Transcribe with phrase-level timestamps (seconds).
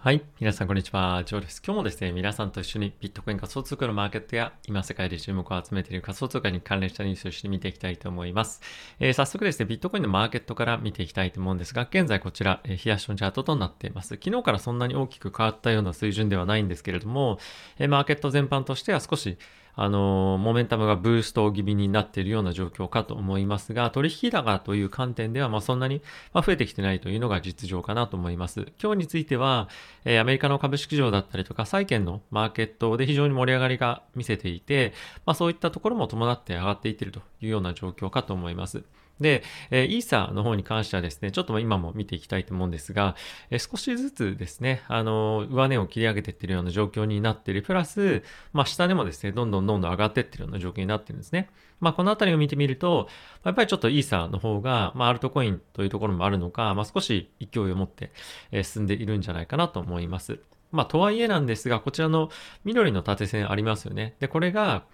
[0.00, 0.22] はい。
[0.38, 1.24] 皆さん、こんにちは。
[1.26, 1.60] ジョーです。
[1.60, 8.62] 今日もですね、皆さんと一緒にビットコイン仮想通貨のマーケットや、今世界で注目を集めている仮想通貨に関連したニュースを一緒に見ていきたいと思います。
[9.00, 14.10] えー、早速ですね、ビットコインのマーケットから見ていきたいと思うんですが、現在こちら、えー、冷やしのチャートとなっています。
[14.10, 17.40] 昨日からそんなに大きく変わったような水準ではないんですけれども、
[17.80, 19.36] えー、マーケット全般としては少し
[19.80, 26.02] あの、モメンタムがブースト気味になっているような状況かと思いますが、取引高という観点では、まあ、そんなに
[26.34, 28.66] 増えてきてないというのが実情かなと思います。
[28.82, 29.68] 今日については、
[30.04, 34.94] え、アメリカの株式市場だったりとか、債券のマーケットで非常に盛り上がりが見せていて、
[35.24, 38.82] まあ、そういったところも伴って上がっていっているというような状況かと思います。
[39.20, 43.16] で、え、イーサーの方に関してはですね、ちょっと今も見ていきたいと思うんですが、
[43.50, 47.62] え、少しずつですね、あの、上値を切り上げていってるような状況になっている。
[47.62, 51.50] プラス、まあ、下でもですね、どんどんどんどん上がっていってるような状況になってるんですね。
[51.80, 53.08] まあ、このあたりを見てみると、
[53.44, 58.12] やっぱりちょっとイーサーの方が、まあ、アルトコインというところもあるのか、まあ、少し勢いを持って、
[58.50, 60.40] え、進んでいるんじゃないかなと思います。
[60.70, 62.30] まあ、とはいえなんですが、こちらの
[62.64, 64.16] 緑の縦線ありますよね。
[64.20, 64.84] で、これが、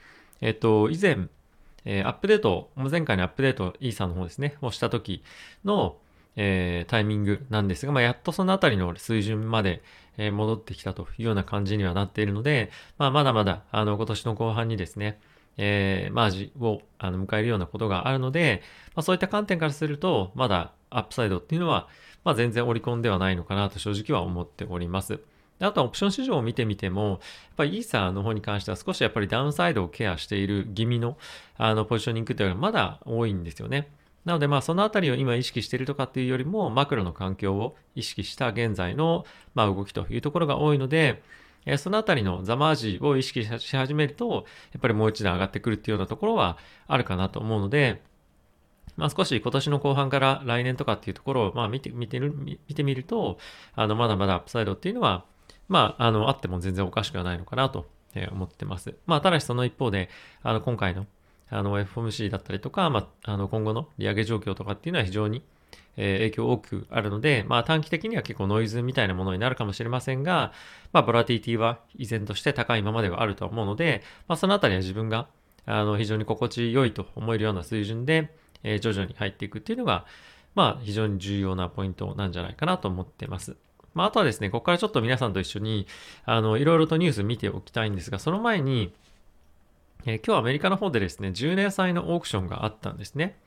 [0.41, 1.29] えっと、以前、
[1.85, 5.23] えー、アップデート、前回のアップデート、イーサの方ですね、をした時
[5.65, 5.97] の、
[6.37, 9.83] えー、タイミングなんですが、まあ、やっとそのあたりの水準まで、
[10.17, 15.21] えー、戻ってきたというような感じにはなっているので、まあ、まだまだ、あの、今年の後半にですね、
[15.57, 18.63] えー、マージをあの迎えるようなことがあるので、
[18.95, 21.89] まあ、そういった観点からすると、まだアップサイドっていうのは、
[22.25, 25.21] まあ、全然織り込んではないのかなと正直は思っております。
[25.61, 27.19] あとはオプション市場を見てみても、やっ
[27.57, 31.17] ぱりイーサーの方に関しては少しやっぱりダウンサイドをケアしている気味の
[31.57, 33.89] あのポジショニングっていうのがまだ多いんですよね。
[34.25, 41.23] なのでまあそのあたりを今意識しているとかっていうよりもマクロの環境を意識した現在のま動きというところが多いので、
[41.67, 48.03] えそのあたりのザマージを意識し始めると、やっぱりもう一段上がってくるっていうようなところはあるかなと思うので、
[48.97, 53.39] まあ少し今年の後半から来年とかっていうところをまあ見て、見てる、見てみると、
[53.75, 55.25] あのまだまだアップサイドっていうのは
[55.69, 57.87] まあ、あの、あっても全然おかしくはないのかなと
[58.33, 58.95] 思ってます。
[59.07, 60.09] まあ、ただしその一方で、
[60.43, 61.07] あの、今回の、
[61.51, 65.43] あの、FOMC だったりとか、まあ、あの、今後の利上げ状況とかっていうのは非常に、
[65.97, 70.53] え、影響多くあるので、まあ、短期的には結構ノイズみたいなものになるかもしれませんが、
[70.93, 75.29] まあ、ボラティティは依然として高いままではあると思うので、まあ、そのあたりは自分が、
[75.67, 78.31] あの、非常に心地よいと思えるような水準で、
[78.63, 80.05] え、徐々に入っていくっていうのが、
[80.55, 83.57] まあ、非常に重要なポイントなんじゃないかなと思ってます。
[83.95, 85.87] まあ、あとはですね、ここからちょっと皆さんと一緒に、
[86.25, 88.93] あの、いろいろとニュース見ておきたいんですが、その前に、
[90.07, 93.39] えー、今日アメリカの方でですね、10年債のオークションがあったんですね。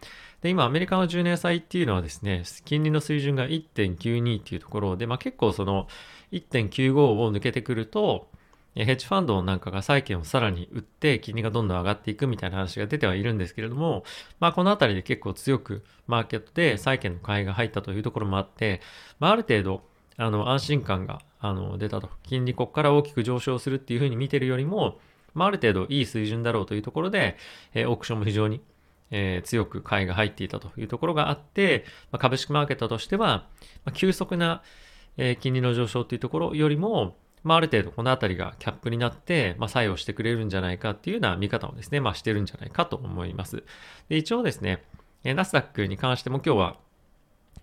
[0.41, 5.87] で、今アメリカの10年債っていうのはですね、金利の水準が1.92っていうところで、まあ結構その
[6.31, 8.29] 1.95を抜けてくると、
[8.75, 14.03] ヘッジファンドなんかが債券をさらに売って金利がどんどん上がっていくみたいな話が出てはいるんですけれども、
[14.39, 18.81] まあこのあたりで結構強くマーケットで債券の買いが入ったというところもあって、
[19.19, 19.81] まあある程度
[20.17, 22.09] あの、安心感が、あの、出たと。
[22.23, 24.99] 金利ここから大きく上昇するっていうふうに見てるよりも、
[25.33, 27.37] まあ、ある程度いい水準だろうというところで、
[27.73, 28.61] えー、オークションも非常に、
[29.11, 33.45] えー、強く買いが入っていたというところがあって、まあ、株式マーケットとしては、ま
[33.85, 34.63] あ、急速な、
[35.17, 43.63] えー、金利の上昇というところよりも、まあ、ある程度このあたりがキャップになって、まあ、作用してくれるんじゃないかっていうような見方をですね、まあ、してるんじゃないかと思います。
[44.09, 44.83] で、一応ですね、
[45.23, 46.77] ナスダックに関しても今日は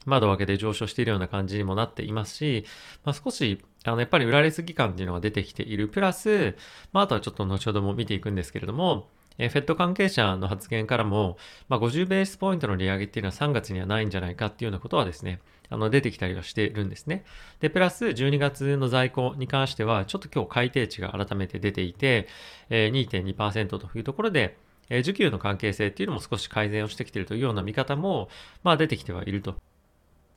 [0.04, 2.65] 窓を開けて上昇しているような感じにもなっていますし、
[3.04, 5.88] まあ、少し、あの、やっぱり売られすぎ感っていうのが出てきている。
[5.88, 6.56] プラス、
[6.92, 11.37] まあ、あとはちょっと後ほども見ていくんですけれども、えフェット関係者の発言からも、
[11.69, 17.25] まあ、50ベースポイントの利上げっていうのは3月にはないんじゃないかっていうようなことはですね、あの出てきたりはしてるんですね。
[17.60, 22.28] で、プラス12月の在庫に関しては、ちょっと今日改定値が改めて出ていて、
[22.71, 24.56] えー、2.2%というところで、
[24.88, 28.28] えー、需給の関係性っていうのも少し改善をしてきているというような見方も、
[28.62, 29.56] まあ出てきてはいると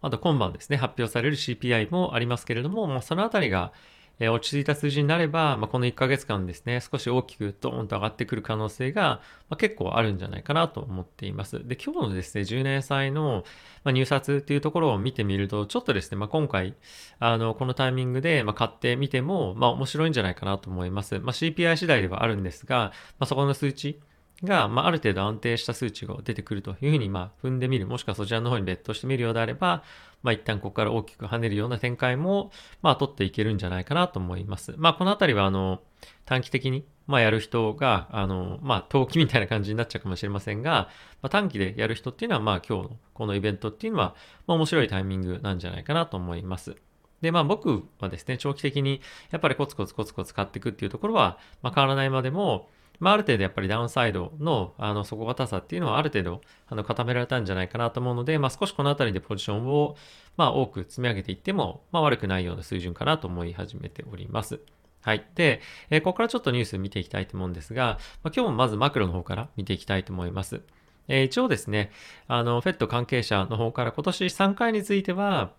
[0.01, 3.71] あと今晩ですね、発表される CPI もありますけれども、まあ、そのあたりが、
[4.19, 11.67] え落ち着いた数字になれば、まあ、この1ヶ月間ですね、少し大きくドーンと上がってくる可能性が、まあ、結構あるんじゃないかなと思っています。
[11.67, 13.43] で、今日のですね、10年債の、
[13.83, 16.73] ま入札っていうところを見てみると、ちょっとですね、まあ、今回、
[17.19, 21.19] あの、このタイミングで、ま買ってみても、ま、面白いんじゃないかなと思います。
[21.19, 23.99] ま、CPI 次第ではあるんですが、ま、そこの数値、
[24.43, 29.83] が、まあ、ある程度安定した数値が出てくるというふうに、まあ、踏んでみる、もしくはそちらの方にベットしてみるようであれば、
[30.23, 32.51] まあ、一旦ここから大きく跳ねるような展開も、
[32.81, 34.73] まあ、取っていけるんじゃないかなと思います。
[34.77, 35.81] まあ、このあたりは、あの、
[36.25, 40.89] 短期的に、まあ、やる人が、あの、まあ、投機みたいな感じになっちゃうかもしれませんが、
[41.21, 46.75] まあ、短期でやる人っていうのは、まあ、今日のこのイベントっていうのは、まあ、面白いタイミングなんじゃないかなと思います。
[47.21, 49.01] で、まあ僕はですね、長期的に
[49.31, 52.69] やっぱりコツコツコツコツ買っていくっていうところは、まあ変わらないまでも、
[52.99, 59.95] まあ、ある程度やっぱりダウンサイドのあの底堅さっていうのはある程度あの固められたんじゃないかなと思うので、まあ、少しこの辺りでポジションを
[60.35, 64.59] まあ多く積み上げていっても、まあ、悪くないような水準かなと思い始めております。
[65.01, 65.25] はい。
[65.35, 70.61] で、えー、ここからちょっとニュース見ていきたいと思うんですが、まあ、今日もまずマクロの方から見ていきたいと思います。
[71.07, 71.91] えー、一応ですね、
[72.27, 75.53] あの、フェット関係者の方から今年3回については、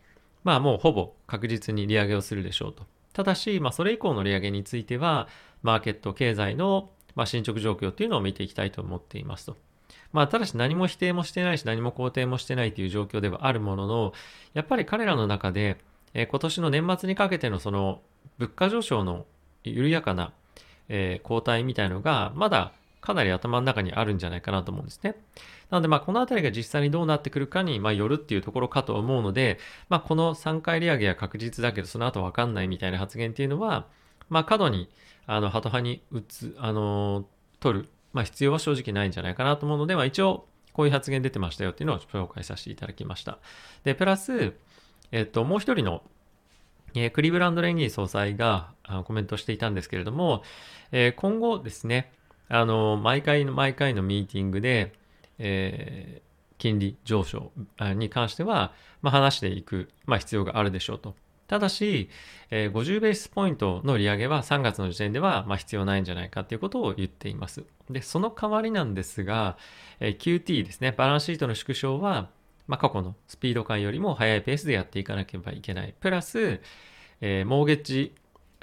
[0.44, 2.84] まあもうほぼ確実に利上げをするでしょうと。
[3.12, 5.28] ただし、まあそれ以降の利上げについては、
[5.62, 9.56] マーケット経済のまあ、進捗状況っていうのを見ていきたいと思っていますと。
[10.12, 14.12] まあ、ただし何も否定もしてないし何も肯定もしてないという状況ではあるものの、
[14.54, 15.76] やっぱり彼らの中で、
[16.14, 18.00] えー、今年の年末にかけてのその
[18.38, 19.26] 物価上昇の
[19.64, 20.32] 緩やかな、
[20.88, 25.16] えー、後退みたいのが、まだかなり頭の中にあるんじゃないかなと思うんですね。
[25.70, 29.58] なので、まあ、このあたりが実際にどうなってくるかに、まあ、よるっていうところかと思うので、
[29.88, 33.86] まあ、この3回利上げは確実だけど、その後わかんないみたいな発言っていうのは、
[34.28, 34.88] まあ、過度に、
[35.26, 37.26] あの、ハト派に打つ、あの
[37.60, 43.38] 取る、まあ、必要は正直ないんじゃないかなと思うので、まあ、一応、こういう発言出てましたよっていうのを紹介させていただきました。
[43.82, 44.54] で、プラス、
[45.10, 46.02] えっと、もう一人の、
[46.94, 48.70] えー、クリブランド連銀総裁が
[49.04, 50.42] コメントしていたんですけれども、
[50.92, 52.12] えー、今後ですね、
[52.48, 54.92] あの、毎回の毎回のミーティングで、
[55.38, 57.52] えー、金利上昇
[57.96, 58.72] に関しては、
[59.02, 61.14] まあ、話していく、まあ、必要があるでしょうと。
[61.48, 62.08] ただし、
[62.50, 67.64] えー、50ベースポイントの利上げは3月の時点ではま必要ないんじゃないかということを言っています。
[67.90, 69.56] で、その代わりなんですが、
[69.98, 72.28] えー、QT ですね、バランスシートの縮小は、
[72.66, 75.94] まあ、過去のスピード感よりも速いペースでやっていかなければいけない。
[75.98, 76.60] プラス、
[77.22, 78.14] えー、モーゲッジ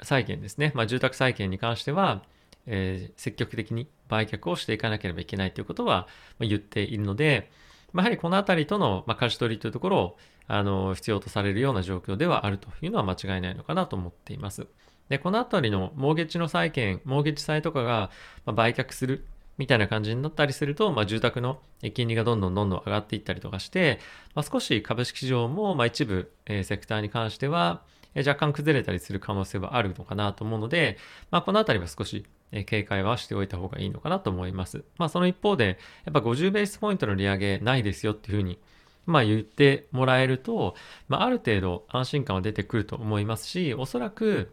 [0.02, 2.22] 債券ですね、まあ、住宅債券に関しては、
[2.66, 6.06] えー、積極的に売却をしていかなければいけないということは
[6.38, 7.50] 言っているので、
[7.92, 10.18] まあ、やはりこのあたりとの、まあ、舵取りというところを
[10.48, 14.66] あの必要とされるような状況ではあるというのは間違いないのかなと思っています。
[15.08, 18.10] で、このあたりのモーゲッジの債券、モーゲッジ債とかが
[18.46, 19.24] 売却する
[19.58, 21.60] みたいな感じになったりすると、まあ、住宅の
[21.94, 24.00] 金利がどんどんどんどん上がっていったりとかして、
[24.34, 27.82] まあ、少し株式市場も、まあ、一部、えー、セクターに関しては、
[28.14, 30.98] えー、若干崩れたりする可能性はあるのかなと思うので、
[31.30, 34.84] まあ、このあたりは少し、えー、警戒はしておいた方がいいのかなと思います。
[34.98, 38.58] まあ、その一方で、やっぱ50ベースポイントの利上げないですよっていうふうに
[39.06, 40.74] まあ言ってもらえると、
[41.08, 44.52] まあある程度安心感は出てくると思いますし、おそらく、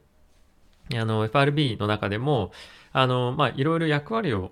[0.94, 2.52] あの FRB の中でも、
[2.92, 4.52] あの、まあいろいろ役割を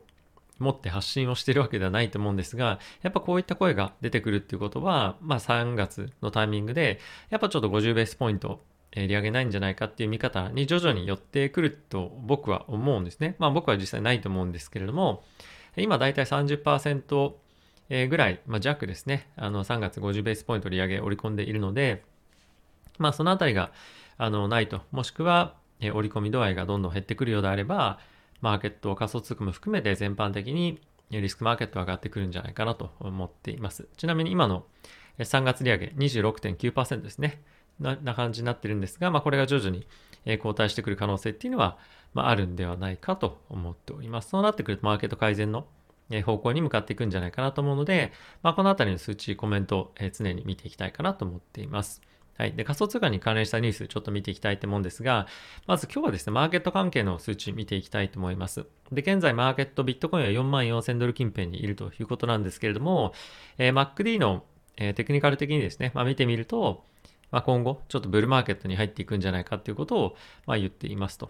[0.59, 7.00] 持って発信をしているわけではないと思うんですが、やっぱこういった声が出てくるっていうことは、まあ3月のタイミングで、
[7.30, 8.63] やっぱちょっと50ベースポイント、
[8.94, 13.36] え利上げないんじゃないかっていう見方に徐々に寄ってくると僕は思うんですね。
[13.39, 15.24] まあ僕は実際ないと思うんですけれども、
[15.77, 17.33] 今だいたい30%
[17.93, 22.05] えぐらい、まあ、弱ですね、あの3月50ベースポイント利上げ織り込んでいるので、
[22.97, 23.71] まあ、そのあたりが
[24.17, 27.99] あのないと、もしくは、え織り込み度合いがどんどん減ってくるようであれば、
[28.39, 30.79] マーケット、仮想通貨も含めて全般的に
[31.09, 33.89] リスクマーケット上がってくるんじゃないかなと思っています。
[33.97, 34.63] ちなみに今の
[35.19, 37.41] 3月利上げ26.9%ですね。
[37.79, 39.85] なな感じになってるんですが、まあ、これが徐々に
[40.38, 41.77] 後退してくる可能性っていうのは、
[42.13, 44.29] まあ、あるんではないかと思っております。
[44.29, 45.65] そうなってくるとマーケット改善の
[46.21, 48.11] 方向に向かっていくんじゃないかなと思うので、
[48.43, 52.01] まあ、このあたりの数値、コメント、え常に見ていきたいかなと思っています。
[52.37, 52.53] はい。
[52.53, 55.27] で、仮想通貨に関連したニュース、ちょっと見ていきたいと思うんですが、
[55.67, 58.65] まず今日はですね、マーケット関係の数値見ていきたいと思います。
[58.91, 63.13] で、現在、マーケット、ビットコインは4万4000ドル近辺にいるということなんですけれども、
[63.57, 64.43] えー、MacD の、
[64.77, 66.83] えー、テクニカル的にですね、まあ、見てみると、
[67.29, 70.15] まあ、今後、ちょっとブルーマーケットに入っていくんじゃないかということを、
[70.47, 71.29] まあ、言っていますと。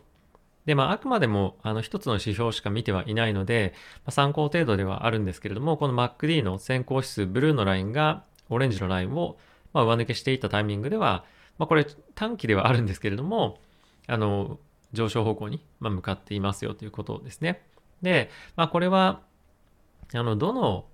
[0.65, 9.37] で、まあ、あくまでも、あの、一つの指標しか見てはいないので、まあ、参考程度ではあるんですけれども、この MacD の先行指数、ブルーのラインが、オレンジのラインを、
[9.73, 11.25] まあ、上抜けしていたタイミングでは、
[11.57, 13.59] まあ、これ、短期ではあるんですけれども、
[14.07, 14.59] あの、
[14.93, 17.63] 上昇方向に、ま向かっていますよということですね。
[18.01, 19.21] で、まあ、これは、
[20.13, 20.85] あの、どの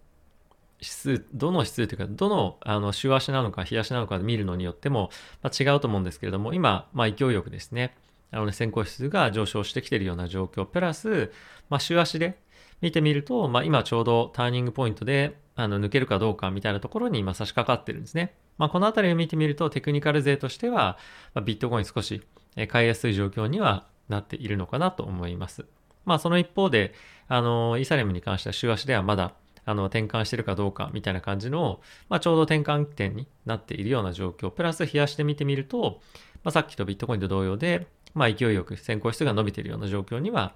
[0.80, 5.10] 指数、どの指数というか、どのあの週足なのか、日足なのかで見るのによっても、
[5.42, 7.96] まあ、違うと思うんですけれども、今、まあ、勢いよくですね、
[8.32, 11.32] あのね、先行指数が上昇してきているような状況、プラス、
[11.70, 12.40] まあ、週足で
[12.82, 18.36] 見てみると、まあ、今ちょうどターニングポイントであの抜けるかどうかみたいなところに今差し掛かってるんですね。
[18.58, 20.98] まあ、このあたりを見てみると、テクニカル勢としては、
[21.34, 22.22] まあ、ビットコイン少し
[22.68, 25.66] 買いやすい状況にはなっているのかなと思います。
[26.06, 26.94] まあ、その一方で、
[27.28, 29.34] あの、イーサレムに関しては週足ではまだ、
[29.66, 36.00] あの、転換しているかどうかみたいな感じの、まあ、ちょうど転換点になっているような状況、プラス冷やして見てみると、
[36.44, 40.54] まあ、さっきとビットコインと同様で、まあ、勢いよく先行質が伸びているような状況には、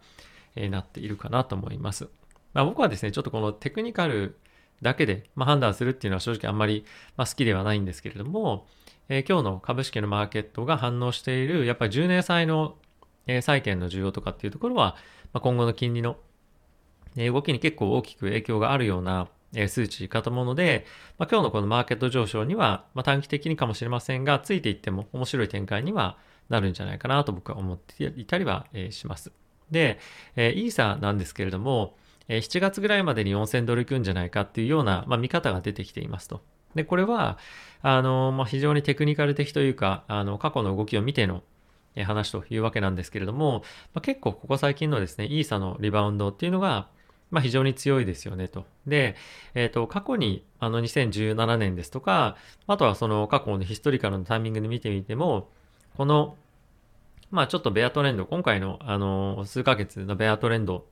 [0.55, 2.09] え、なっているかなと思います。
[2.53, 4.37] まあ、僕はですね、ちょっとこのテクニカル
[4.81, 8.67] だけで、ま、判断するっていうのは正直あんまり、ま、好きではないんですけれども、
[9.07, 12.75] え、今日の株式のマーケットが反応している、やっぱり10年債の、
[13.27, 14.95] え、債券の需要とかっていうところは、
[15.33, 16.17] ま、今後の金利の
[17.17, 20.85] え動きに結構大きく影響があるようなえ数値かと思うので、
[21.17, 26.17] ま、今日のこのマーケット上昇には、ま、短期的にかもしれませんが、ついていっても面白い展開には
[26.51, 29.31] なるんじゃないかなと僕は思っていたりはします。
[29.71, 29.99] で、
[30.35, 31.95] イーサなんですけれども、
[32.27, 36.41] 7月ぐらいまでに4000ドルいくんじゃないかっていうような、まあ、見方が出てきていますと。
[36.75, 37.37] で、これは、
[37.81, 41.43] あの、まあ、非常にテクニカル的というか、あの、過去の動きを見ての
[41.95, 46.87] 話というわけなんですけれども、まあ、結構ここ最近のですね、イーサのリバウンドっていうのが、
[47.31, 48.65] まあ、非常に強いですよねと。
[48.85, 49.15] で、
[49.55, 52.35] えっ、ー、と、過去にあの2017年ですとか、
[52.67, 55.49] あとはその過去のヒストリカルのタイミングで見てみても、
[56.01, 56.35] この、
[57.29, 60.87] まあちょっとベアトレンド、今回のあの数ヶ月のベアトレンド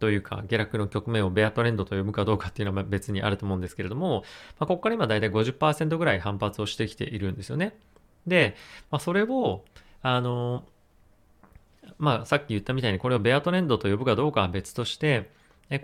[0.00, 4.24] というか、下落の局面をベアトレンドと呼ぶかどうかっていうのは別にあると思うんですけれども、
[4.58, 7.78] まあ、ここから今大体50%ぐらい反発をしてきているんですよね。
[8.26, 8.56] で、
[8.90, 9.64] まあ、それを、
[10.02, 10.64] あの、
[11.98, 15.30] まあ、さっき言ったみたいにこれをベアトレンドと呼ぶかどうかは別として、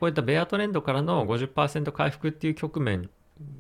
[0.00, 3.11] こういったベアトレンドからの50%回復っていう局面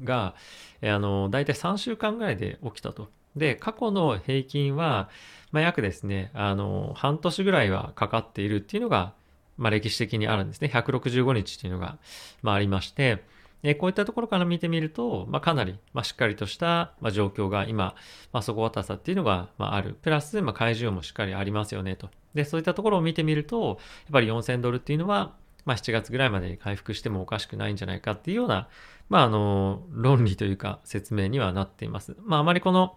[0.02, 0.34] が、
[0.82, 3.08] あの、大体3週間ぐらいで起きたと。
[3.36, 5.08] で、過去の平均は、
[5.52, 9.14] まあ、約ですね、あの、半年ぐらいはかかっているっていうのが、
[9.56, 10.70] まあ、歴史的にあるんですね。
[10.72, 11.98] 165日っていうのが、
[12.42, 13.22] まあ、ありまして、
[13.62, 17.94] えこういったところから見てみると、まあ、かなり、まあ、しっかりとした、ま、状況が今、
[18.32, 19.96] まあ、底堅さっていうのが、まあ、る。
[20.02, 22.10] プラス、まあ、会場もしっかりありますよねと。
[22.34, 23.76] で、そういったところを見てみると、やっ
[24.12, 28.68] ぱり4000ドルっていうのは、まあ、7月ぐらいまでに回復してもおかしくないんじゃないかっていうような、
[29.08, 32.16] まあ、あの、論理というか説明にはなっています。
[32.24, 32.96] まあ、あまりこの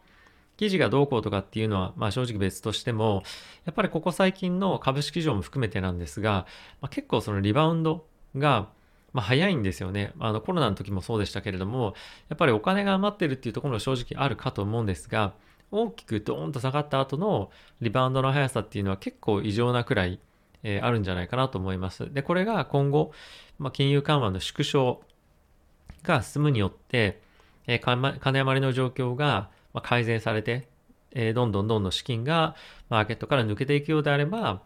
[0.60, 3.24] 記事がどうこうとかっていうのは、まあ、正直別としても、
[3.66, 6.46] やっぱりここ最近の株式上も含めてなんですが、
[6.82, 8.68] まあ、結構そのリバウンドが、
[9.14, 10.12] まあ、早いんですよね。
[10.20, 11.94] あのコロナの時もそうでしたけれども、
[12.28, 15.32] やっぱりお金が余ってるっていうところも正直あるかと思うんですが、
[15.72, 20.20] 大きくドーンと下がった後のリバウンドの速さっていうのは結構異常なくらい、
[20.64, 22.14] えー、あるんじゃないかなと思います。
[22.14, 23.14] で、これが今後、
[23.60, 25.02] まあ、金融緩和の縮小
[26.04, 27.22] が進むによって、
[27.66, 30.68] えー、金余りの状況がま改善されて、
[31.12, 32.56] え、どんどんどんどん資金が
[32.90, 34.62] マーケットから抜けていくようであれば、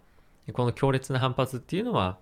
[0.51, 2.17] この強烈な反発っていうのは、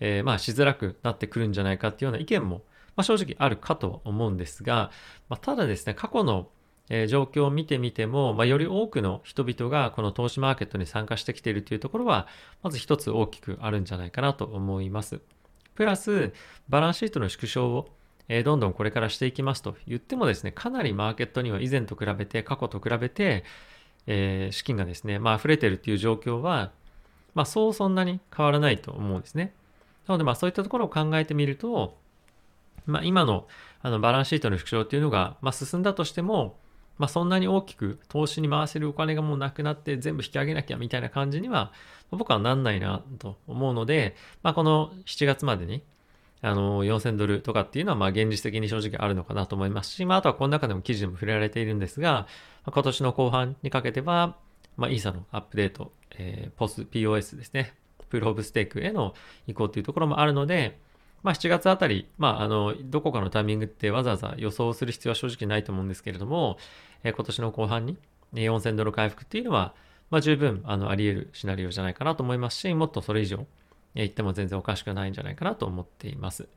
[0.00, 2.62] えー、まあしづらくなってくるんじゃないかっていうような意見も、
[2.96, 4.90] まあ、正直あるかと思うんですが、
[5.28, 6.48] まあ、ただですね、過去の
[6.90, 12.26] え状況を見てみても、まあ、より多くの人々がこの投資マーケットに参加してきているというところは、
[12.62, 15.20] まず一つ大きくあるんじゃないかなと思います。
[15.74, 16.32] プラス、
[16.68, 17.88] バランスシートの縮小を、
[18.28, 23.44] えどんどんこれからしていきますと言ってもですね、かなりマーケットには以前と比べて、過去と比べて、
[24.06, 26.72] えー、資金がですね、まあ溢れてるっていう状況は、
[27.34, 29.54] まあそうそんなに変わらないと思うんですね。
[30.06, 31.96] なのでまあそういったところを考えてみると、
[32.86, 33.46] まあ今の
[33.82, 36.58] あのバランスシートの縮小っていうのが、まあ、進んだとしても、
[36.98, 41.72] まあ、そんなに大きく投資に回せるお金がもうなくなって全部引き上げなきゃみたいな感じには
[42.10, 45.82] 僕はなんないなと思うので、まあ、この7月までに
[46.40, 52.26] あの4000ドルとかっていうのはまあ現実的に正直あるのかなと思いますし、まあ、あとはこの中でも記事でも触れられているんですが、
[52.66, 54.36] 今年の後半にかけては、
[54.76, 57.74] まあ、イーサのアップデート、えー、ポス POS ですね、
[58.08, 59.14] プールオブステークへの
[59.46, 60.78] 移行っていうところもあるので、
[61.22, 66.58] まあ、7月あたり、まあ、あの、どこかのタイミングってわざわざ予想する必要は正直ないと思うんですけれども、
[67.02, 67.96] えー、今年の後半に
[68.34, 69.74] 4000ドル回復っていうのは、
[70.10, 73.46] まあ、十分あのあり得るシナリオじゃないかなと思いますし、もっとそれ以上
[73.94, 76.48] 言っても全然おかしくないんじゃないかなと思っています。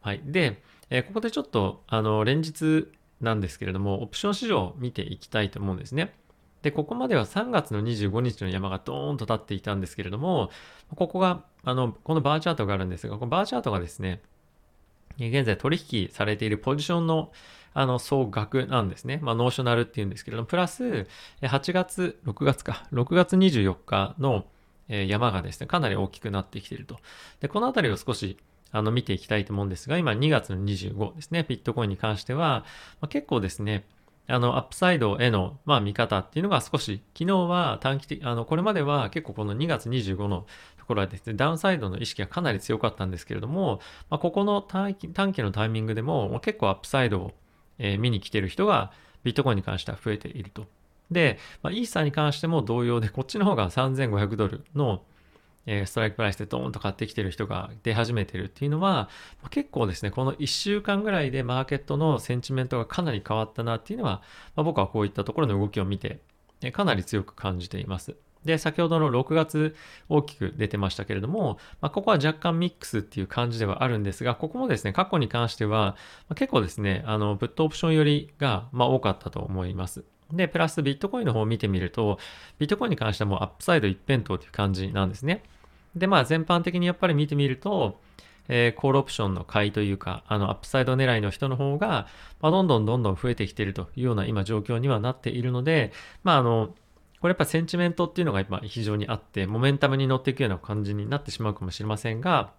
[0.00, 0.20] はい。
[0.24, 2.88] で、えー、ここでちょっと、あの、連日
[3.20, 6.14] なんですけれども、オプション市場を見ていきたいと思うんですね。
[6.62, 10.50] で、ここまでは3月の25日の山がドーンと立っていたんですけれども、
[10.94, 14.22] ここが、あの、このバーチャートがあるんですが、このバーチャートがですね、
[15.18, 17.32] 現在取引されているポジションの
[17.74, 19.20] あの総額なんですね。
[19.22, 21.06] まあ、 notional っていうんですけれども、プラス、
[21.42, 24.46] 8月、6月か、6月24日の
[24.88, 26.96] 山がですね、かなり大きくなってきていると。
[27.40, 28.38] で、このあたりを少し
[28.70, 32.64] あの見ていきたいと思うんですが、今2月の25ですね、ビットコインに関しては、
[33.00, 33.86] まあ、結構ですね、
[34.26, 40.46] あの、アップサイドへの、まあ、見方っていうのが少し、昨日は短期的、あの、これまでは結構この2月25の
[40.78, 43.80] ところはですね、ダウンサイドの意識がかなり強かったんですけれども、
[44.10, 47.32] まあ、ここの短期短期のタイミングでも、結構アップサイドを
[47.78, 48.92] え、見に来てる人が
[49.24, 50.66] ビットコインに関しては増えていると。
[51.10, 55.02] で、まあ、イーサーに関しても同様で、こっちの方が3500ドルの、
[55.84, 59.10] ストライクプライスでドーンと買ってきてる人が出始めてるっていうのは、
[59.50, 64.22] 結構ですね、この1週間ぐらいでマーケットのセンチメントがかなり変わったなっていうのは、
[64.56, 66.20] まあ、僕はこういったところの動きを見て、
[66.72, 68.16] かなり強く感じています。
[68.44, 69.76] で、先ほどの6月
[70.08, 75.96] 大きく出てましたけれども、まあ、ここは若干ミックスっていう感じではあるんですが、ここもですね、過去に関しては、
[76.34, 80.04] 結構ですね、あの、プットオプションよりが、ま、多かったと思います。
[80.32, 82.18] で、プラスビットコインの方を見てみると、
[82.58, 85.42] ビットコインに関してはもうアップサイド一辺倒という感じなんですね。
[85.96, 88.00] で、まあ全般的にやっぱり見てみると、
[88.48, 92.08] えー、コールオプションの買いというか、あの、アップサイド狙いの人の方が、
[92.40, 95.92] まあ、どんどんどんどん増えてきているというような今状況にはなっているので、
[96.24, 96.74] まあ、あの、
[97.20, 102.52] これやっぱセンチメントっていうのが今非常にあって、モメンタムに乗っていくような感じになってしまうかもしれませんが、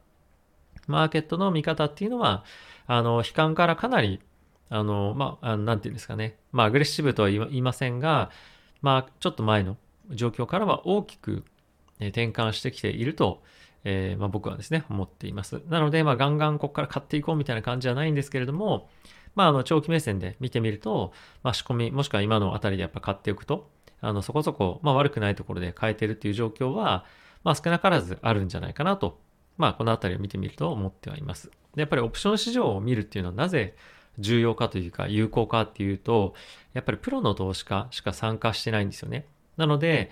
[0.88, 2.44] マーケットの見方っていうのは、
[2.86, 4.20] あの、悲観からかなり、
[4.70, 8.32] あの、まあ、なんていうんですかね、まあ、アグレッシブとは言いませんが、
[8.82, 9.78] まあ、ちょっと前の
[10.12, 11.44] 状況からは大きく
[12.00, 13.44] 転換してきていると、
[13.84, 15.62] えー、まあ、僕はですね、思っています。
[15.70, 18.90] なので、まあ、ガンガンここから買っていこうみたいな感じじゃないんですけれども、
[19.36, 23.70] まあ、あの、長期目線で見てみると、まあ、仕込み、もしくは今のあたりでやっぱ買っておくと、
[24.02, 27.06] あの、そこそこ、まあ、悪くないところで買えてるっていう状況は、
[27.44, 29.20] まあ、少なからずあるんじゃないかなと、
[29.58, 31.50] まあ、このあたりを見てみると思ってはいます。
[31.76, 33.76] で、やっぱりオプション市場を見るっていうのはなぜ
[34.20, 36.34] 重要かというか有効かっていうと、
[36.74, 39.26] やっぱりプロの投資家しか参加してないんですよね。
[39.58, 40.12] なので、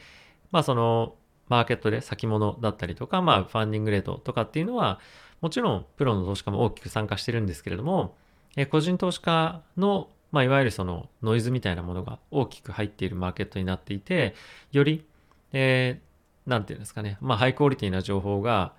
[0.51, 1.15] まあその
[1.49, 4.99] マーケットで先物だったりとか、まあファンディングレートとかっていうのは、
[5.41, 8.15] もちろんプロの投資家も大きく参加してるんですけれども、
[8.55, 14.35] え個人投資家の、まあいわゆるそのノイズみたいなものが大きく入っているマーケットになっていて、
[14.71, 15.05] より、
[15.53, 18.73] えー、ていうんですかね、まあハイクオリティな情報が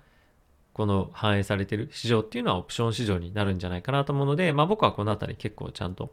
[0.73, 6.11] この反映されてる市場っていうのはオプション市場になるんじゃないかなと思うので、まあ僕はこのあたり結構ちゃんと、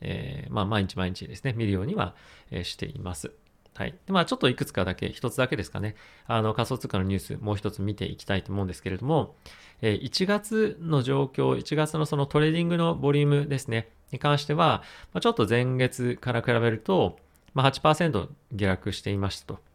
[0.00, 2.14] えー、まあ毎日毎日ですね、見るようには、
[2.50, 3.32] えしています。
[3.74, 3.94] はい。
[4.06, 5.94] でまあ、ちょっといくつかだけ、一つだけですかね。
[6.26, 9.34] あの、仮想通貨のニュース、もう一つ見ていきたいと思うんですけれども、
[9.80, 14.82] えー、1月の状況、1月のそのトレーディングのボリュームですね、に関しては、
[15.14, 17.18] まあ、ちょっと前月から比べると、
[17.54, 19.71] まあ8、下落していましたと。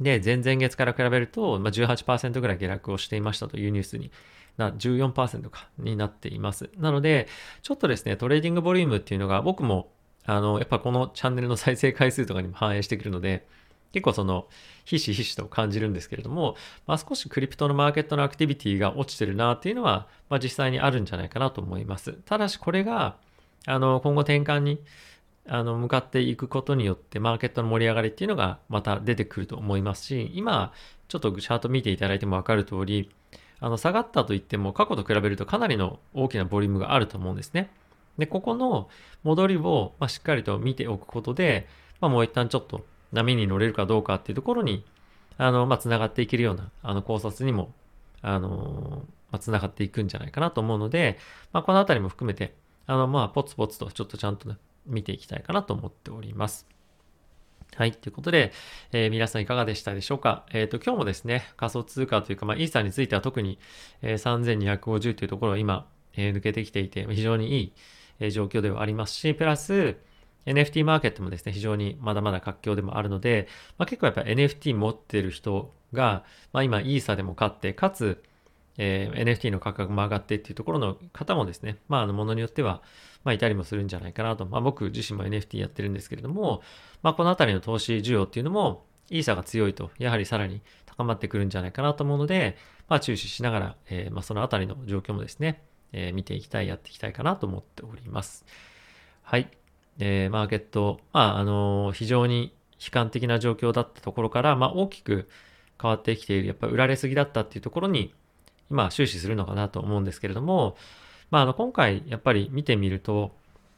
[0.00, 4.10] で、前々月から比べると、まあ、18%ぐらい下落をしていましたというニュースに
[4.56, 6.70] な、14%か、になっています。
[6.78, 7.28] なので、
[7.62, 9.90] ちょっとですね、トレーディングボリュームっていうのが僕も
[10.28, 13.46] あの、やっぱこのチャンネルの再生回数とかにも反映してくるので、
[13.92, 14.46] 結構その、
[14.84, 16.54] ひしひしと感じるんですけれども、
[16.86, 22.12] まあ、少しクリプトのマーケットのアクティビティが落ちてるなっていうのは、まあ、実際にあるんじゃないかなと思います。
[22.26, 23.16] ただしこれが、
[23.66, 24.82] あの、今後転換に、
[25.48, 30.72] あの、向かっていくことによって、マーケットの盛り上がりっていうのがまた出てくると思いますし、今、
[31.08, 33.10] ちょっとチャート見ていただいてもわかる通り、
[33.60, 37.70] あの、下がったと言っても過去と比べるとかなりの大きなボリュームがあると思うんですね。
[38.18, 38.88] で、ここの
[39.22, 41.66] 戻りを、ましっかりと見ておくことで、
[42.00, 44.84] まあ、もう一旦ちょっと波に乗れるかどうかっていうところに、
[45.38, 47.72] あの、まあ、繋がっていけるような、あの、考察にも、
[48.22, 51.18] あの、まあ、繋がっていくんじゃないかなと思うので、
[51.52, 52.54] まあ、このあたりも含めて、
[52.86, 54.56] あの、まあ、ポツポツとちょっとちゃんと、ね、
[54.88, 56.66] 見ていきたいかなと思っております。
[57.76, 57.92] はい。
[57.92, 58.52] ということで、
[58.92, 60.46] えー、皆さんいかがでしたでしょうか？
[60.50, 63.58] えっ、ー、と、今日もですね、仮想通貨というか、まあ、イーサについては特に、
[64.02, 67.72] えー、3250というところを今、え、抜けてきていて、非常にいい、
[68.20, 69.96] え状況ではありますし、プラス、
[70.46, 78.22] NFT マーケットもですね、非常にまだまだ活況でもあるので、まあ、結構やっぱ NFT 持ってる人が、まあ、今イーサでも買って、かつ、
[78.78, 82.82] えー、NFT の価格も上がってっていうところの方もですね、まあ、あの、ものによっては、
[83.24, 84.46] まあ、いたりもするんじゃないかなと。
[84.46, 86.62] まあ、僕自身も NFT やってるんですけれども、
[87.02, 92.56] まあ、このあたりの投資需要っていうのも、イーサが強いと、やはりさらに高まってくるんじゃないかなと思うので、
[92.88, 98.44] まあ、注視しながら、えー、まあ、そのあたりの状況もですね、えー、見ていきたい、やっていきたいかなと思っております。
[99.22, 99.50] はい。
[99.98, 105.28] えー、マーケット、まあ、あのー、非常に悲観的な状況だったところから、まあ、大きく
[105.80, 108.14] 変わってきている、やっぱり売られすぎだったっていうところに、
[108.70, 110.76] 今、終始するのかなと思うんですけれども、
[111.30, 113.32] まあ、あの、今回、やっぱり見てみると、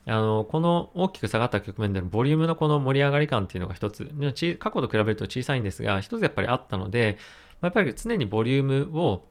[0.07, 4.11] あの、この大きく下がった局面でのボリュームのこの盛り上がり感っていうのが一つ、
[4.59, 7.19] 過去と比べると小さいんですが、一つやっぱりあったので、
[7.61, 9.31] やっぱり常にボリュームを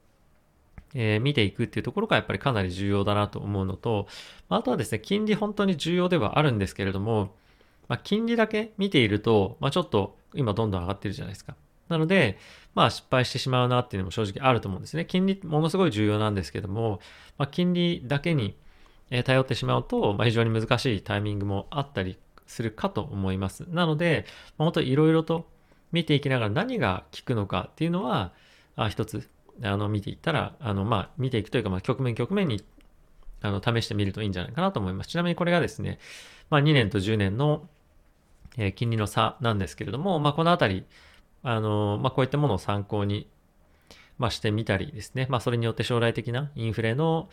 [0.96, 4.08] えー、見ていくっていうところがやっぱりかなり重要だなと思うのと、
[4.50, 7.36] あとはですね、金利本当に重要ではあるんですけれども、
[7.88, 11.56] まあ、金利だけ見ていると、まあ、ちょっと今どんどん上がってるじゃないですか。
[11.90, 12.38] なので、
[12.76, 15.06] まあ失敗してしまうなっていうのも正直あると思うんですね。
[15.06, 17.00] 金利ものすごい重要なんですけども、
[17.38, 18.56] まあ、金利だけに
[19.24, 23.66] 頼ってしまうと、まあ、非常に難しいタイミングもあったりするかと思います。
[23.70, 24.26] なので、
[24.58, 25.48] まあ、本当いろいろと
[25.92, 28.32] 見ていきながら何が効くのかっていうのは、
[28.76, 29.28] あ一つ
[29.64, 32.64] あの、見ていったら、あの、まあ、見ていくというか、まあ、局面局面に、
[33.42, 35.10] あの、試してみるといいんじゃないかなと思います。
[35.10, 36.00] ちなみにこれがですね、
[36.50, 37.68] まあ、2年と10年の、
[38.76, 40.86] 金利の差なんですけれども、まあ、このあたり、
[41.43, 43.28] あの、まあ、こういったものを参考に、
[44.17, 47.30] まあ、してみたりですね、まあ、それによって将来的なインフレの、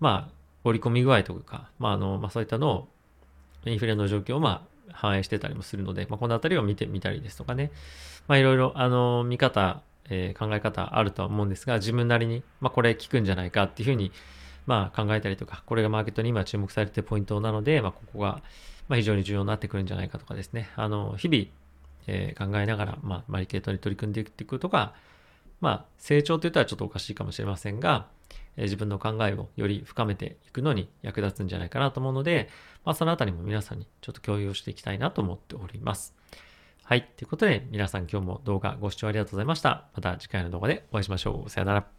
[0.00, 0.32] まあ、
[0.64, 2.88] 織り込み具合とか、まあ、あの、まあ、そういったのを、
[3.64, 7.70] インフレの状況を、まあ、反映してたりもするので、まあ、このあたりを見てみたりですとかね、
[8.28, 14.12] まあ、いろいろ、あの、見方えー、考え方あるとは思うんですが、自分なりに、まあ、これ効くんじゃないかっていうふうに、
[14.66, 18.42] まあ、考えたりとか、これがマーケットに今注目されてるポイントなので、まあ、ここが、
[18.88, 21.46] まあ、非常に重要になってくるんじゃないかとかですね、あの、日々、
[22.08, 24.94] えー、考えながら、まあ、マリケートに取り組んでいくっていうことが、
[25.60, 28.08] まあ、成長といったらちょっとおかしいかもしれませんが、
[28.56, 32.48] え自分の考えをより深めていくのに役立つんじゃないかなと思うので、
[32.84, 36.14] まあ、そのあたりも皆さんにちょっと共有をしていきたいなと思っております。
[36.84, 37.06] はい。
[37.16, 39.88] ということで、皆さん今日も動画ご視聴ありがとうございました。
[39.94, 41.50] また次回の動画でお会いしましょう。
[41.50, 41.97] さよなら。